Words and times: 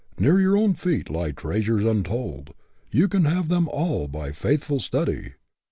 Near 0.17 0.39
your 0.41 0.57
own 0.57 0.73
feet 0.73 1.11
lie 1.11 1.29
treasures 1.29 1.83
untold; 1.85 2.55
you 2.89 3.07
can 3.07 3.25
have 3.25 3.49
them 3.49 3.69
all 3.69 4.07
by 4.07 4.31
faithful 4.31 4.79
study. 4.79 5.33